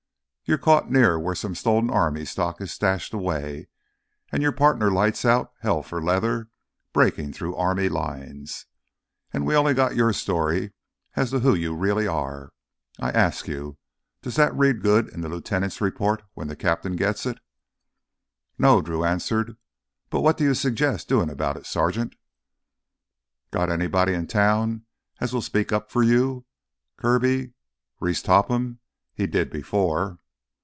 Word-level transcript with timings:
You're 0.43 0.57
caught 0.57 0.91
near 0.91 1.17
where 1.17 1.33
some 1.33 1.55
stolen 1.55 1.89
army 1.89 2.25
stock 2.25 2.59
is 2.59 2.73
stashed 2.73 3.13
away, 3.13 3.69
an' 4.33 4.41
your 4.41 4.51
partner 4.51 4.91
lights 4.91 5.23
out 5.23 5.53
hell 5.61 5.81
for 5.81 6.03
leather, 6.03 6.49
breaking 6.91 7.31
through 7.31 7.55
army 7.55 7.87
lines. 7.87 8.65
An' 9.31 9.45
we 9.45 9.55
only 9.55 9.73
got 9.73 9.95
your 9.95 10.11
story 10.11 10.73
as 11.15 11.29
to 11.31 11.39
who 11.39 11.55
you 11.55 11.73
really 11.73 12.05
are. 12.05 12.51
I 12.99 13.11
ask 13.11 13.47
you—does 13.47 14.35
that 14.35 14.53
read 14.53 14.81
good 14.81 15.07
in 15.07 15.21
the 15.21 15.29
lieutenant's 15.29 15.79
report 15.79 16.23
when 16.33 16.49
th' 16.49 16.59
cap'n 16.59 16.97
gets 16.97 17.25
it?" 17.25 17.37
"No," 18.57 18.81
Drew 18.81 19.05
answered. 19.05 19.55
"But 20.09 20.19
what 20.19 20.35
do 20.35 20.43
you 20.43 20.53
suggest 20.53 21.07
doin' 21.07 21.29
about 21.29 21.55
it, 21.55 21.65
Sergeant?" 21.65 22.15
"Got 23.51 23.69
anybody 23.69 24.13
in 24.13 24.27
town 24.27 24.83
as 25.21 25.31
will 25.31 25.41
speak 25.41 25.71
up 25.71 25.89
for 25.89 26.03
you, 26.03 26.45
Kirby? 26.97 27.53
Reese 28.01 28.21
Topham? 28.21 28.79
He 29.13 29.27
did 29.27 29.49
before." 29.49 30.17